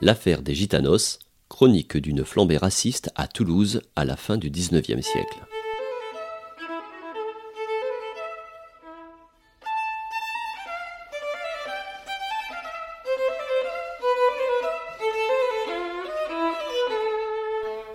[0.00, 5.40] L'affaire des Gitanos, chronique d'une flambée raciste à Toulouse à la fin du XIXe siècle.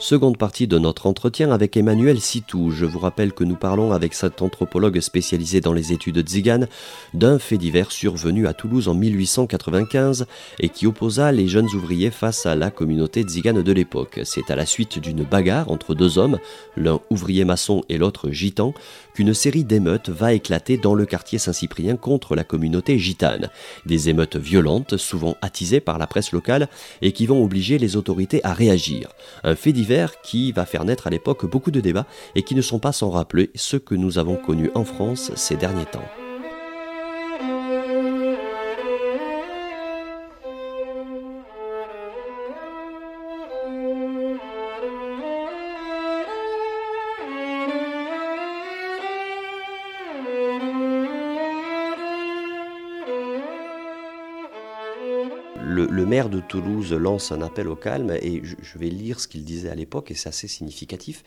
[0.04, 2.72] Seconde partie de notre entretien avec Emmanuel Sitou.
[2.72, 6.68] Je vous rappelle que nous parlons avec cet anthropologue spécialisé dans les études tziganes
[7.14, 10.26] d'un fait divers survenu à Toulouse en 1895
[10.60, 14.20] et qui opposa les jeunes ouvriers face à la communauté tzigane de l'époque.
[14.26, 16.38] C'est à la suite d'une bagarre entre deux hommes,
[16.76, 18.74] l'un ouvrier maçon et l'autre gitan,
[19.14, 23.50] qu'une série d'émeutes va éclater dans le quartier Saint-Cyprien contre la communauté gitane.
[23.86, 26.68] Des émeutes violentes, souvent attisées par la presse locale
[27.02, 29.08] et qui vont obliger les autorités à réagir.
[29.46, 29.93] Un fait divers
[30.24, 33.10] qui va faire naître à l'époque beaucoup de débats et qui ne sont pas sans
[33.10, 36.23] rappeler ce que nous avons connu en France ces derniers temps.
[55.74, 59.44] Le, maire de Toulouse lance un appel au calme et je, vais lire ce qu'il
[59.44, 61.24] disait à l'époque et c'est assez significatif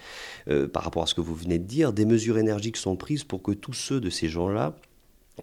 [0.49, 1.93] euh, par rapport à ce que vous venez de dire.
[1.93, 4.75] Des mesures énergiques sont prises pour que tous ceux de ces gens-là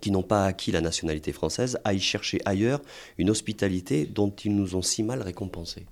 [0.02, 2.82] qui n'ont pas acquis la nationalité française aillent chercher ailleurs
[3.18, 5.86] une hospitalité dont ils nous ont si mal récompensé.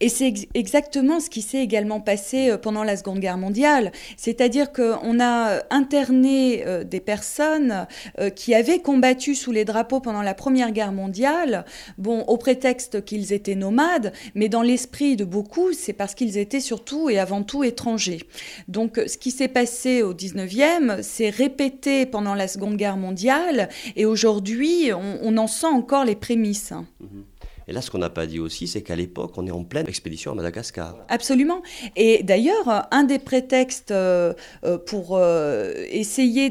[0.00, 3.92] Et c'est exactement ce qui s'est également passé euh, pendant la Seconde Guerre mondiale.
[4.16, 7.86] C'est-à-dire qu'on a interné euh, des personnes
[8.18, 11.64] euh, qui avaient combattu sous les drapeaux pendant la Première Guerre mondiale,
[11.98, 16.60] bon, au prétexte qu'ils étaient nomades, mais dans l'esprit de beaucoup, c'est parce qu'ils étaient
[16.60, 18.20] surtout et avant tout étrangers.
[18.68, 24.04] Donc ce qui s'est passé au 19e, c'est répété pendant la Seconde Guerre mondiale, et
[24.04, 26.72] aujourd'hui, on, en sent encore les prémices.
[27.00, 27.29] Mmh
[27.70, 29.86] et là, ce qu'on n'a pas dit aussi, c'est qu'à l'époque, on est en pleine
[29.86, 30.96] expédition à Madagascar.
[31.08, 31.62] Absolument.
[31.94, 34.32] Et d'ailleurs, un des prétextes euh,
[34.64, 36.50] euh, pour euh, essayer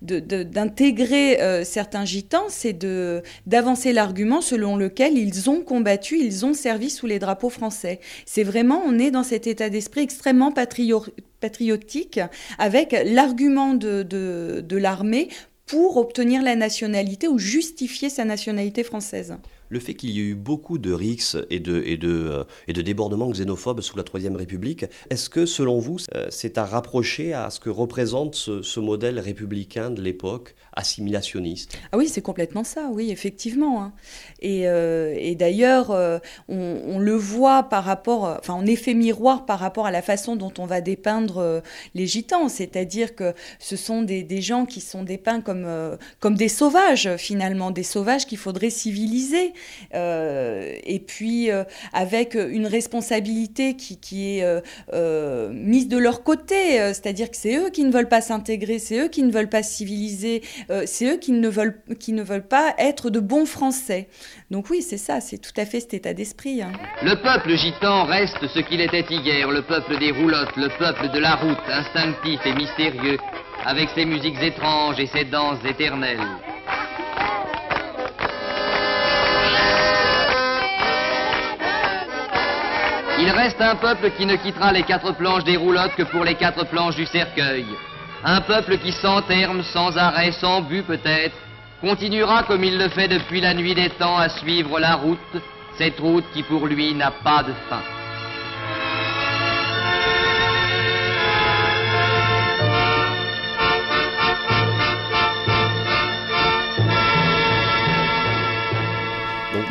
[0.00, 2.72] d'intégrer certains gitans, c'est
[3.46, 8.00] d'avancer l'argument selon lequel ils ont combattu, ils ont servi sous les drapeaux français.
[8.24, 12.20] C'est vraiment, on est dans cet état d'esprit extrêmement patriotique
[12.58, 15.28] avec l'argument de l'armée
[15.66, 19.36] pour obtenir la nationalité ou justifier sa nationalité française
[19.74, 23.96] le fait qu'il y ait eu beaucoup de rixes euh, et de débordements xénophobes sous
[23.96, 28.34] la Troisième République, est-ce que selon vous, euh, c'est à rapprocher à ce que représente
[28.36, 31.76] ce, modèle républicain de l'époque, assimilationniste?
[31.92, 33.82] Ah oui, c'est complètement ça, oui, effectivement.
[33.82, 33.92] Hein.
[34.40, 35.90] Et, euh, et d'ailleurs,
[36.48, 40.52] on, le voit par rapport, enfin en effet miroir par rapport à la façon dont
[40.58, 41.62] on va dépeindre
[41.94, 47.70] les gitans, c'est-à-dire que ce sont des, gens qui sont dépeints comme des sauvages, finalement,
[47.70, 49.52] des sauvages qu'il faudrait civiliser.
[49.94, 57.30] Euh, et puis euh, avec une responsabilité qui, est euh, mise de leur côté, c'est-à-dire
[57.30, 60.42] que c'est eux qui ne veulent pas s'intégrer, c'est eux qui ne veulent pas civiliser,
[60.86, 64.08] c'est eux qui ne, veulent, qui ne veulent pas être de bons Français.
[64.50, 66.62] Donc oui, c'est ça, c'est tout à fait cet état d'esprit.
[66.62, 66.72] Hein.
[67.02, 71.18] Le peuple gitan reste ce qu'il était hier, le peuple des roulottes, le peuple de
[71.18, 73.18] la route, instinctif et mystérieux,
[73.64, 76.20] avec ses musiques étranges et ses danses éternelles.
[83.26, 86.34] Il reste un peuple qui ne quittera les quatre planches des roulottes que pour les
[86.34, 87.64] quatre planches du cercueil.
[88.22, 91.34] Un peuple qui sans terme, sans arrêt, sans but peut-être,
[91.80, 95.42] continuera comme il le fait depuis la nuit des temps à suivre la route,
[95.78, 97.93] cette route qui pour lui n'a pas de fin.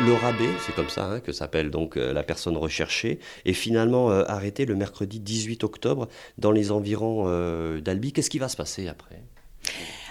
[0.06, 4.10] Le rabais, c'est comme ça hein, que s'appelle donc euh, la personne recherchée, est finalement
[4.10, 8.12] euh, arrêté le mercredi 18 octobre dans les environs euh, d'Albi.
[8.12, 9.22] Qu'est-ce qui va se passer après?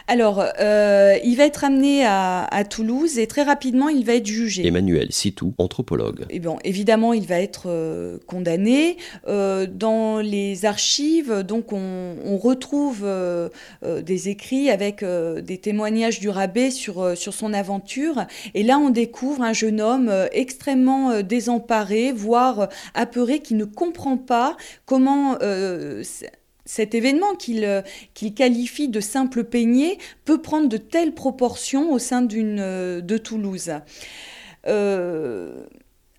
[0.07, 4.65] Alors, euh, il va être amené à, Toulouse et très rapidement, il va être jugé.
[4.65, 6.25] Emmanuel Sitou, anthropologue.
[6.29, 8.97] Et bon, évidemment, il va être euh, condamné.
[9.27, 13.07] Euh, dans les archives, donc, on, retrouve
[13.83, 18.25] des écrits avec des témoignages du rabbin sur, sur son aventure.
[18.53, 24.57] Et là, on découvre un jeune homme extrêmement désemparé, voire apeuré, qui ne comprend pas
[24.85, 25.37] comment
[26.65, 27.81] cet événement euh,
[28.13, 33.71] qu'il qualifie de simple peigné peut prendre de telles proportions au sein euh, de Toulouse.
[34.67, 35.65] Euh,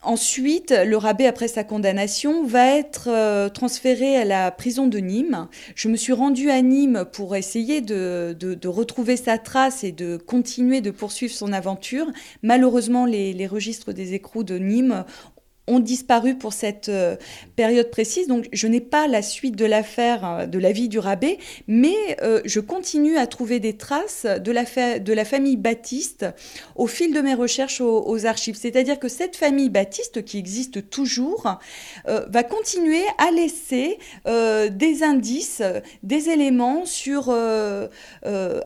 [0.06, 5.48] Ensuite, le rabbin, après sa condamnation, va être transféré à la prison de Nîmes.
[5.74, 10.82] Je me suis rendue à Nîmes pour essayer de, retrouver sa trace et de continuer
[10.82, 12.06] de poursuivre son aventure.
[12.42, 15.06] Malheureusement, les, les registres des écrous de Nîmes
[15.66, 17.16] ont disparu pour cette euh,
[17.56, 18.26] période précise.
[18.26, 21.32] Donc, je n'ai pas la suite de l'affaire euh, de la vie du rabbin,
[21.66, 24.64] mais euh, je continue à trouver des traces de la,
[24.98, 26.26] de la famille Baptiste
[26.76, 28.56] au fil de mes recherches aux, archives.
[28.56, 31.58] C'est-à-dire que cette famille Baptiste, qui existe toujours,
[32.06, 35.62] va continuer à laisser des indices,
[36.02, 37.34] des éléments sur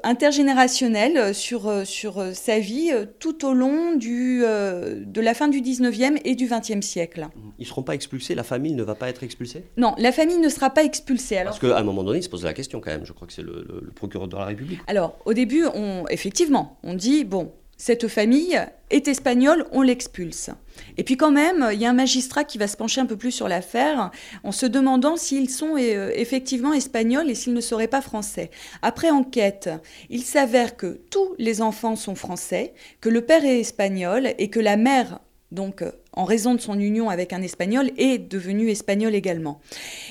[0.04, 6.34] intergénérationnels sur, sur sa vie tout au long du, de la fin du 19e et
[6.34, 7.29] du 20e siècle siècle.
[7.58, 9.64] Ils ne seront pas expulsés La famille ne va pas être expulsée?
[9.76, 11.38] Non, la famille ne sera pas expulsée.
[11.38, 13.05] Alors Parce qu'à un moment donné, il se pose la question quand même.
[13.05, 14.81] Je crois que c'est le, procureur de la République.
[14.87, 20.50] Alors, au début, on, effectivement, on dit, bon, cette famille est espagnole, on l'expulse.
[20.96, 23.17] Et puis quand même, il y a un magistrat qui va se pencher un peu
[23.17, 24.11] plus sur l'affaire
[24.43, 28.50] en se demandant s'ils sont euh, effectivement espagnols et s'ils ne seraient pas français.
[28.82, 29.70] Après enquête,
[30.11, 34.61] il s'avère que tous les enfants sont français, que le père est espagnol et que
[34.61, 35.20] la mère
[35.50, 39.61] donc euh, en raison de son union avec un Espagnol, est devenu espagnol également.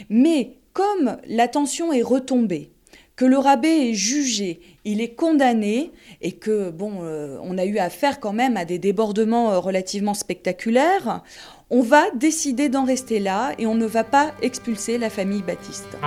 [0.09, 2.71] Mais comme la tension est retombée,
[3.17, 7.77] que le rabbin est jugé, il est condamné, et que bon, euh, on a eu
[7.77, 11.23] affaire quand même à des débordements euh, relativement spectaculaires,
[11.69, 15.97] on va décider d'en rester là et on ne va pas expulser la famille Baptiste.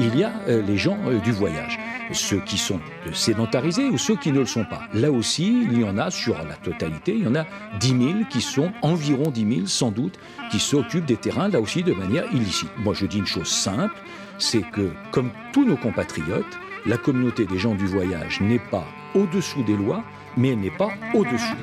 [0.00, 1.78] Il y a les gens du voyage
[2.14, 2.80] ceux qui sont
[3.12, 4.82] sédentarisés ou ceux qui ne le sont pas.
[4.94, 7.44] Là aussi, il y en a sur la totalité, il y en a
[7.80, 8.00] 10 000
[8.30, 10.18] qui sont, environ 10 000 sans doute,
[10.50, 12.70] qui s'occupent des terrains, là aussi de manière illicite.
[12.78, 13.94] Moi, je dis une chose simple,
[14.38, 19.62] c'est que, comme tous nos compatriotes, la communauté des gens du voyage n'est pas au-dessous
[19.64, 20.04] des lois,
[20.36, 21.56] mais elle n'est pas au-dessus.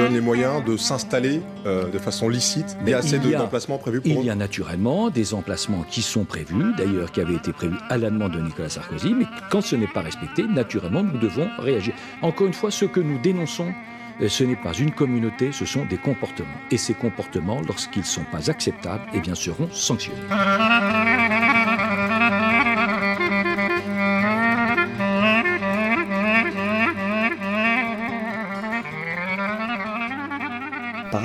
[0.00, 2.76] Donne les moyens de s'installer euh, de façon licite.
[2.82, 6.24] Il y a assez d'emplacements prévus pour Il y a naturellement des emplacements qui sont
[6.24, 9.76] prévus, d'ailleurs qui avaient été prévus à la demande de Nicolas Sarkozy, mais quand ce
[9.76, 11.94] n'est pas respecté, naturellement, nous devons réagir.
[12.22, 13.72] Encore une fois, ce que nous dénonçons,
[14.20, 16.48] euh, ce n'est pas une communauté, ce sont des comportements.
[16.70, 20.20] Et ces comportements, lorsqu'ils ne sont pas acceptables, eh bien, seront sanctionnés.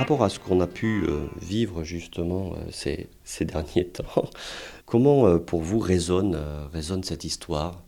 [0.05, 3.09] Rapport à ce qu'on a pu euh, vivre justement euh, ces,
[3.43, 4.29] derniers temps,
[4.85, 6.37] comment euh, pour vous résonne
[7.03, 7.84] cette histoire?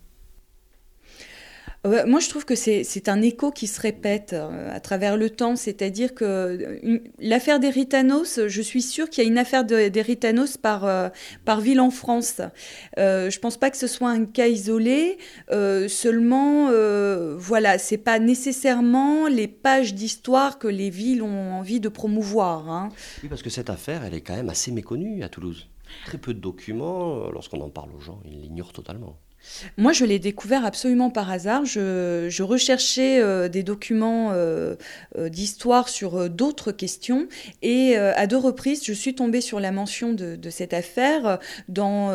[1.88, 5.30] Euh, moi, je trouve que c'est un écho qui se répète euh, à travers le
[5.30, 5.56] temps.
[5.56, 10.02] C'est-à-dire que euh, l'affaire des Ritanos, je suis sûre qu'il y a une affaire des
[10.02, 11.12] Ritanos par,
[11.46, 12.42] par ville en France.
[12.98, 15.18] je ne pense pas que ce soit un cas isolé.
[15.50, 16.72] seulement,
[17.38, 22.70] voilà, c'est pas nécessairement les pages d'histoire que les villes ont envie de promouvoir.
[22.70, 22.90] Hein.
[23.24, 25.68] Oui, parce que cette affaire, elle est quand même assez méconnue à Toulouse.
[26.06, 27.30] Très peu de documents.
[27.32, 29.18] Lorsqu'on en parle aux gens, ils l'ignorent totalement.
[29.78, 31.66] Moi, je l'ai découvert absolument par hasard.
[31.66, 34.76] Je, recherchais euh, des documents euh,
[35.18, 37.28] euh, d'histoire sur d'autres questions
[37.62, 42.12] et à deux reprises, je suis tombée sur la mention de, cette affaire dans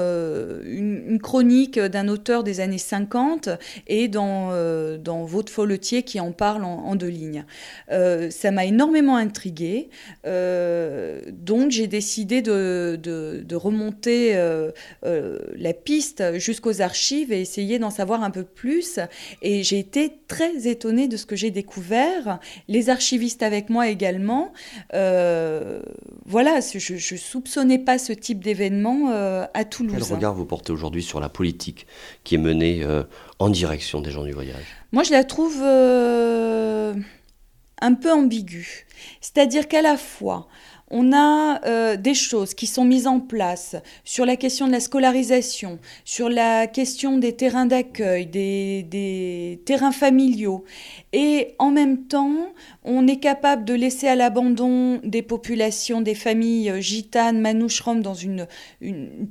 [0.64, 3.50] une, chronique d'un auteur des années 50
[3.86, 4.52] et dans,
[4.96, 7.44] dans Votre Folletier qui en parle en, deux lignes.
[7.88, 9.90] ça m'a énormément intriguée.
[10.24, 14.34] donc, j'ai décidé de, de remonter
[15.02, 18.98] la piste jusqu'aux archives et essayer d'en savoir un peu plus.
[19.42, 22.38] Et j'ai été très étonnée de ce que j'ai découvert.
[22.68, 24.52] Les archivistes avec moi également.
[24.94, 25.82] Euh,
[26.26, 29.94] voilà, je ne soupçonnais pas ce type d'événement euh, à Toulouse.
[29.94, 31.86] Quel regard vous portez aujourd'hui sur la politique
[32.24, 33.02] qui est menée euh,
[33.38, 34.64] en direction des gens du voyage?
[34.92, 35.62] Moi, je la trouve
[37.82, 38.86] un peu ambiguë.
[39.20, 40.48] C'est-à-dire qu'à la fois,
[40.92, 44.80] on a euh, des choses qui sont mises en place sur la question de la
[44.80, 50.64] scolarisation, sur la question des terrains d'accueil, des, terrains familiaux.
[51.14, 52.36] Et en même temps,
[52.84, 58.12] on est capable de laisser à l'abandon des populations, des familles euh, gitanes, manouches, dans
[58.12, 58.46] une,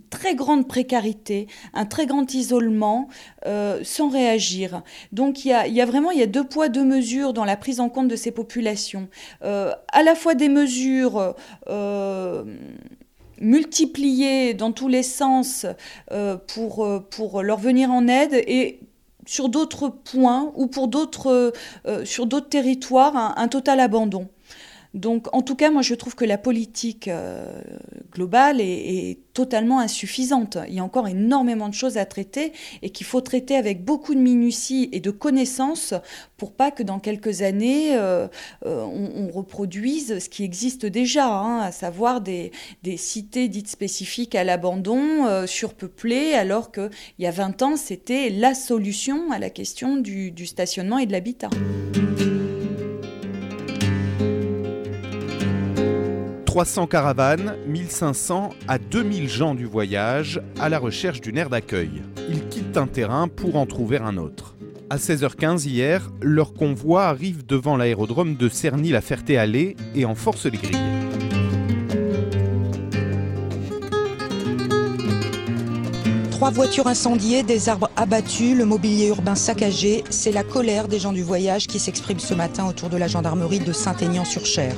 [0.09, 3.07] très grande précarité, un très grand isolement,
[3.45, 4.81] euh, sans réagir.
[5.11, 7.89] Donc il y a, vraiment y a deux poids, deux mesures dans la prise en
[7.89, 9.07] compte de ces populations.
[9.41, 11.35] à la fois des mesures
[11.69, 12.43] euh,
[13.39, 15.65] multipliées dans tous les sens
[16.11, 18.79] euh, pour, euh, pour leur venir en aide et
[19.25, 21.53] sur d'autres points ou pour d'autres,
[22.03, 24.27] sur d'autres territoires un, total abandon.
[24.93, 27.45] Donc, en tout cas, moi, je trouve que la politique euh,
[28.11, 30.57] globale est, totalement insuffisante.
[30.67, 34.13] Il y a encore énormément de choses à traiter et qu'il faut traiter avec beaucoup
[34.13, 35.93] de minutie et de connaissances
[36.35, 38.27] pour pas que dans quelques années, euh,
[38.65, 42.51] euh, on, reproduise ce qui existe déjà, hein, à savoir des,
[42.97, 49.31] cités dites spécifiques à l'abandon, surpeuplées, alors qu'il y a 20 ans, c'était la solution
[49.31, 51.49] à la question du stationnement et de l'habitat.
[56.51, 62.01] 300 caravanes, 1500 à 2000 gens du voyage à la recherche d'une aire d'accueil.
[62.29, 64.57] Ils quittent un terrain pour en trouver un autre.
[64.89, 70.57] À 16h15 hier, leur convoi arrive devant l'aérodrome de Cerny-la Ferté-Allée et en force les
[70.57, 70.75] grilles.
[76.31, 81.13] Trois voitures incendiées, des arbres abattus, le mobilier urbain saccagé, c'est la colère des gens
[81.13, 84.75] du voyage qui s'exprime ce matin autour de la gendarmerie de Saint-Aignan-sur-Cher.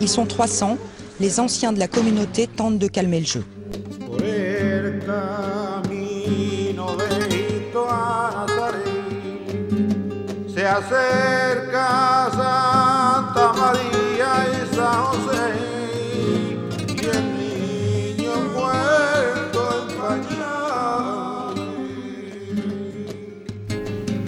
[0.00, 0.78] Ils sont 300,
[1.20, 3.44] les anciens de la communauté tentent de calmer le jeu.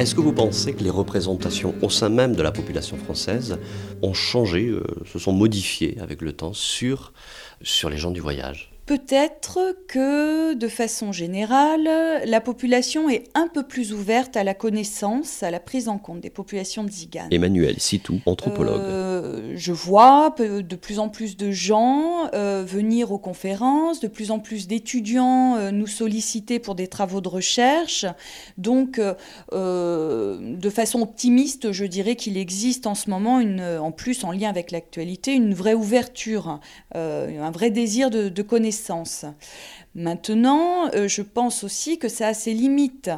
[0.04, 3.58] Est-ce que vous pensez que les représentations au sein même de la population française
[4.02, 7.14] ont changé, euh, se sont modifiées avec le temps sur,
[7.62, 8.73] sur les gens du voyage?
[8.86, 11.88] Peut-être que, de façon générale,
[12.26, 16.20] la population est un peu plus ouverte à la connaissance, à la prise en compte
[16.20, 17.28] des populations de Ziganes.
[17.30, 18.82] Emmanuel Sitou, anthropologue.
[18.82, 24.30] Euh, je vois de plus en plus de gens euh, venir aux conférences, de plus
[24.30, 28.04] en plus d'étudiants euh, nous solliciter pour des travaux de recherche.
[28.58, 29.00] Donc,
[29.50, 34.50] de façon optimiste, je dirais qu'il existe en ce moment, une, en plus en lien
[34.50, 36.60] avec l'actualité, une vraie ouverture,
[36.94, 39.26] un vrai désir de, de connaissance connaissances.
[39.96, 43.10] Maintenant, euh, je pense aussi que ça a ses limites.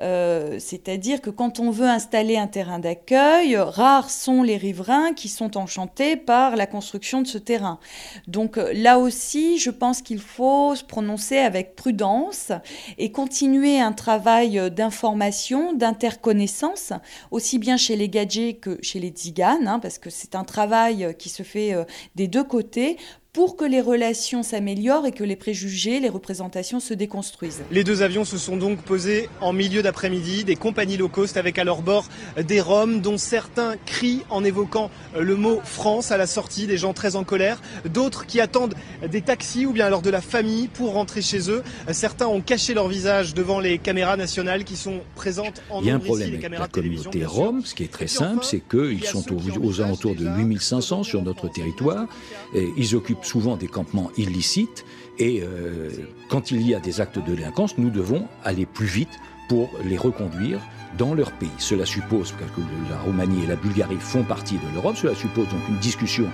[0.00, 5.28] Euh, c'est-à-dire que quand on veut installer un terrain d'accueil, rares sont les riverains qui
[5.28, 7.80] sont enchantés par la construction de ce terrain.
[8.28, 12.52] Donc euh, là aussi, je pense qu'il faut se prononcer avec prudence
[12.96, 16.92] et continuer un travail d'information, d'interconnaissance,
[17.32, 21.16] aussi bien chez les gadgets que chez les tziganes, hein, parce que c'est un travail
[21.18, 21.74] qui se fait
[22.14, 22.98] des deux côtés
[23.32, 27.62] pour que les relations s'améliorent et que les préjugés, les représentations se déconstruisent.
[27.70, 31.58] Les deux avions se sont donc posés en milieu d'après-midi, des compagnies low cost avec
[31.58, 32.04] à leur bord
[32.36, 36.92] des Roms dont certains crient en évoquant le mot France à la sortie, des gens
[36.92, 38.74] très en colère, d'autres qui attendent
[39.10, 41.62] des taxis ou bien alors de la famille pour rentrer chez eux.
[41.90, 45.90] Certains ont caché leur visage devant les caméras nationales qui sont présentes en Il y
[45.90, 49.24] a un problème avec la communauté Rome, ce qui est très simple, c'est qu'ils sont
[49.32, 52.06] aux, aux alentours de 8500 sur notre territoire.
[52.54, 54.84] Et ils occupent souvent des campements illicites.
[55.20, 55.90] Et euh,
[56.28, 59.96] quand il y a des actes de délinquance, nous devons aller plus vite pour les
[59.96, 60.60] reconduire
[60.98, 61.50] dans leur pays.
[61.58, 62.44] Cela suppose que
[62.90, 66.26] la Roumanie et la Bulgarie font partie de l'Europe, cela suppose donc une discussion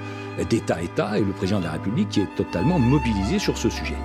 [0.48, 3.96] d'État-État et le président de la République qui est totalement mobilisé sur ce sujet.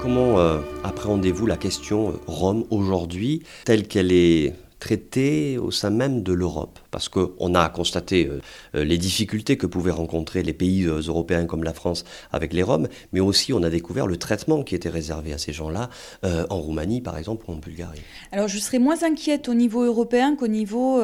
[0.00, 4.54] Comment euh, appréhendez-vous la question Rome aujourd'hui, telle qu'elle est
[4.86, 8.40] traité au sein même de l'Europe, parce qu'on a constaté euh,
[8.76, 12.62] euh, les difficultés que pouvaient rencontrer les pays euh, européens comme la France avec les
[12.62, 15.90] Roms, mais aussi on a découvert le traitement qui était réservé à ces gens-là
[16.22, 18.00] en Roumanie par exemple ou en Bulgarie.
[18.30, 21.00] Alors je serais moins inquiète au niveau européen qu'au niveau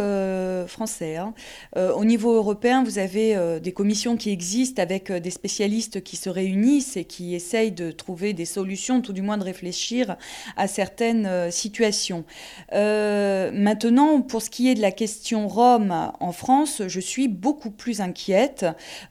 [0.67, 1.17] français.
[1.17, 1.35] Hein.
[1.77, 6.97] au niveau européen, vous avez des commissions qui existent avec des spécialistes qui se réunissent
[6.97, 10.17] et qui essayent de trouver des solutions, tout du moins de réfléchir
[10.57, 12.25] à certaines situations.
[13.73, 18.03] Maintenant, pour ce qui est de la question Rome en France, je suis beaucoup plus
[18.03, 18.67] inquiète,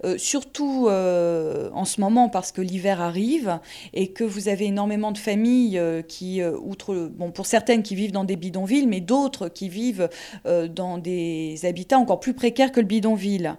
[0.05, 3.59] euh, surtout euh, en ce moment parce que l'hiver arrive
[3.95, 8.11] et que vous avez énormément de familles euh, qui, outre, bon, pour certaines qui vivent
[8.11, 10.09] dans des bidonvilles, mais d'autres qui vivent
[10.45, 13.55] dans des habitats encore plus précaires que le bidonville.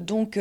[0.00, 0.38] donc,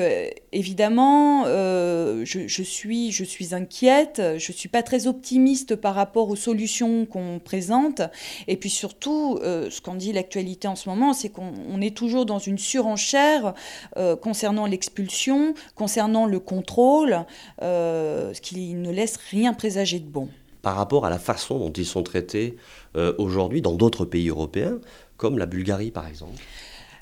[0.52, 6.30] évidemment, je, je, suis, je suis inquiète, je ne suis pas très optimiste par rapport
[6.30, 8.02] aux solutions qu'on présente,
[8.48, 12.40] et puis surtout, ce qu'en dit l'actualité en ce moment, c'est qu'on est toujours dans
[12.40, 13.54] une surenchère
[13.98, 17.26] euh, concernant l'expulsion, concernant le contrôle,
[17.62, 20.30] euh, ce qui ne laisse rien présager de bon.
[20.62, 22.58] Par rapport à la façon dont ils sont traités
[22.96, 24.80] euh, aujourd'hui dans d'autres pays européens,
[25.18, 26.42] comme la Bulgarie par exemple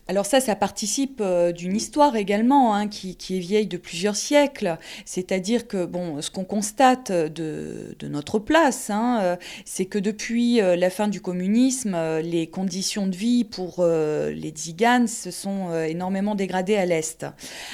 [0.07, 4.77] alors ça, ça participe euh, d'une histoire également hein, qui, est vieille de plusieurs siècles.
[5.03, 9.35] C'est-à-dire que bon, ce qu'on constate de, notre place, hein, euh,
[9.65, 15.07] c'est que depuis euh, la fin du communisme, les conditions de vie pour les tziganes
[15.07, 17.25] se sont énormément dégradées à l'est.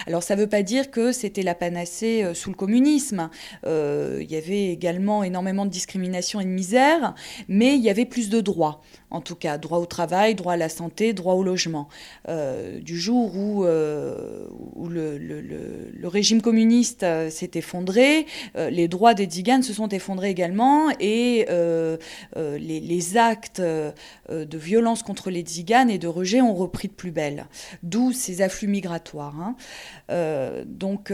[0.08, 3.30] Alors ça ne veut pas dire que c'était la panacée sous le communisme.
[3.66, 7.14] Il y avait également énormément de discrimination et de misère,
[7.48, 10.58] mais il y avait plus de droits en tout cas, droit au travail, droit à
[10.58, 11.90] la santé, droit au logement.
[12.30, 14.48] Euh, du jour où, euh,
[14.90, 18.26] le, régime communiste euh, s'est effondré,
[18.56, 21.46] les droits des Tziganes se sont effondrés également et
[22.36, 27.48] les, actes de violence contre les Tziganes et de rejet ont repris de plus belle.
[27.84, 29.36] D'où ces afflux migratoires.
[29.40, 29.56] Hein.
[30.66, 31.14] donc,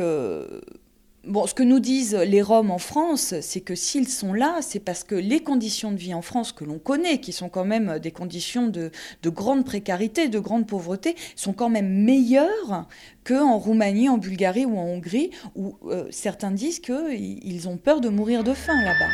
[1.27, 4.79] Bon, ce que nous disent les Roms en France, c'est que s'ils sont là, c'est
[4.79, 7.99] parce que les conditions de vie en France que l'on connaît, qui sont quand même
[7.99, 8.91] des conditions de,
[9.25, 12.85] grande précarité, de grande pauvreté, sont quand même meilleures
[13.25, 18.07] qu'en Roumanie, en Bulgarie ou en Hongrie, où euh, certains disent qu'ils ont peur de
[18.07, 19.11] mourir de faim là-bas.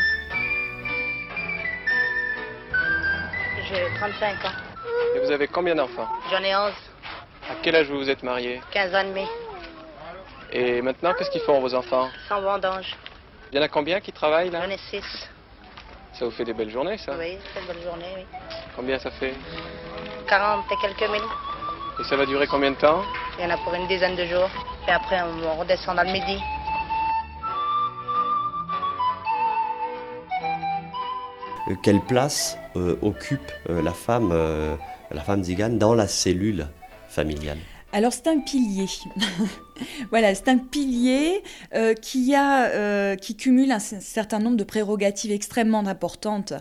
[3.67, 4.49] J'ai 35 ans.
[5.15, 6.07] Et vous avez combien d'enfants?
[6.29, 6.73] J'en ai 11.
[7.49, 9.42] À quel âge vous vous êtes marié 15 ans et demi.
[10.55, 12.95] Et maintenant, qu'est-ce qu'ils font vos enfants Sans vendange.
[13.51, 15.03] Il y en a combien qui travaillent là J'en ai six.
[16.13, 18.23] Ça vous fait des belles journées, ça Oui, c'est une belle journée, oui.
[18.75, 19.33] Combien ça fait
[20.27, 21.23] 40 et quelques mille.
[21.99, 23.01] Et ça va durer combien de temps
[23.39, 24.49] Il y en a pour une dizaine de jours.
[24.87, 26.39] Et après, on redescend dans le midi.
[31.69, 34.31] Euh, quelle place euh, occupe euh, la femme,
[35.09, 36.67] la femme zigane dans la cellule
[37.09, 37.57] familiale?
[37.91, 38.87] Alors c'est un pilier.
[40.09, 41.43] voilà, c'est un pilier
[41.75, 41.93] euh,
[42.35, 46.53] euh, qui cumule un certain nombre de prérogatives extrêmement importantes,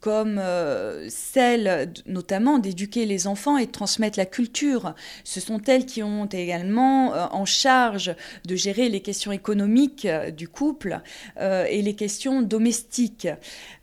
[0.00, 4.94] comme euh, celle notamment d'éduquer les enfants et de transmettre la culture.
[5.24, 8.14] Ce sont elles qui ont également en charge
[8.44, 11.00] de gérer les questions économiques du couple
[11.38, 13.28] et les questions domestiques.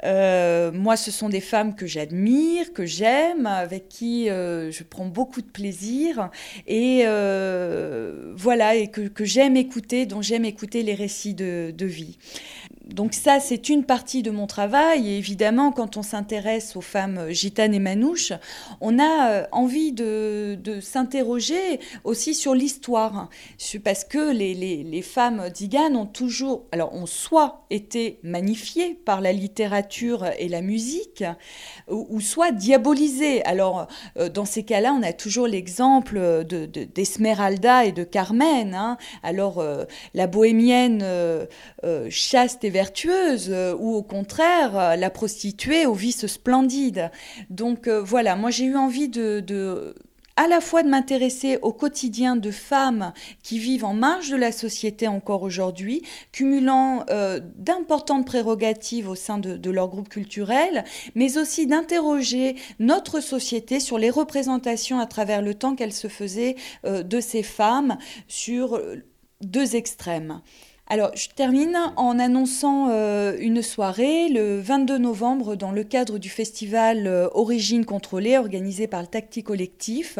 [0.03, 5.47] moi, ce sont des femmes que j'admire, que j'aime, avec qui je prends beaucoup de
[5.47, 6.29] plaisir.
[6.67, 7.03] Et
[8.35, 12.17] voilà, et que, j'aime écouter, dont j'aime écouter les récits de, vie.
[12.93, 15.09] Donc ça, c'est une partie de mon travail.
[15.09, 18.31] Et évidemment, quand on s'intéresse aux femmes gitanes et manouches,
[18.79, 23.29] on a euh, envie de, s'interroger aussi sur l'histoire.
[23.83, 30.25] Parce que les, femmes diganes ont toujours, alors ont soit été magnifiées par la littérature
[30.39, 31.23] et la musique,
[31.89, 33.43] ou, soit diabolisées.
[33.43, 38.73] Alors, euh, dans ces cas-là, on a toujours l'exemple d'Esmeralda de, et de Carmen.
[38.73, 38.97] Hein.
[39.23, 41.05] Alors, euh, la bohémienne
[42.09, 47.09] chaste et vertueuse euh, ou au contraire euh, la prostituée au vice splendide.
[47.49, 49.95] Donc euh, voilà, moi j'ai eu envie de,
[50.35, 54.51] à la fois de m'intéresser au quotidien de femmes qui vivent en marge de la
[54.51, 57.03] société encore aujourd'hui, cumulant
[57.55, 60.83] d'importantes prérogatives au sein de, leur groupe culturel,
[61.15, 66.55] mais aussi d'interroger notre société sur les représentations à travers le temps qu'elle se faisait
[66.83, 68.79] de ces femmes sur
[69.41, 70.41] deux extrêmes.
[70.89, 76.29] Alors, je termine en annonçant euh, une soirée le 22 novembre dans le cadre du
[76.29, 80.17] festival euh, Origine contrôlée organisé par le Tacti Collectif.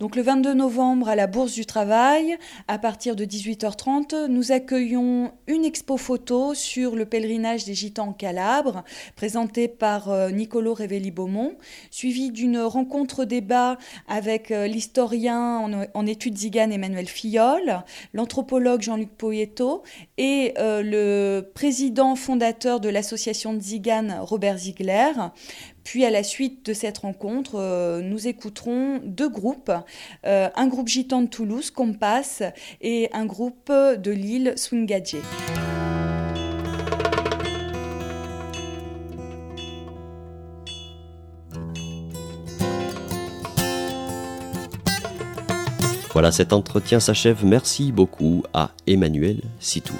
[0.00, 2.36] Donc, le 22 novembre à la Bourse du Travail,
[2.66, 8.12] à partir de 18h30, nous accueillons une expo photo sur le pèlerinage des Gitans en
[8.12, 8.82] Calabre,
[9.14, 11.56] présentée par euh, Nicolo Revelli-Beaumont,
[11.92, 17.84] suivie d'une rencontre débat avec l'historien en, études zigane Emmanuel Fillol,
[18.14, 19.84] l'anthropologue Jean-Luc Poyetto
[20.18, 25.12] et euh, le président fondateur de l'association de Zigane, Robert Ziegler.
[25.84, 29.72] Puis à la suite de cette rencontre, euh, nous écouterons deux groupes,
[30.26, 32.42] euh, un groupe gitan de Toulouse, Compass,
[32.80, 35.16] et un groupe de Lille, Swingadje.
[46.12, 47.44] Voilà, cet entretien s'achève.
[47.44, 49.94] Merci beaucoup à Emmanuel Sitou.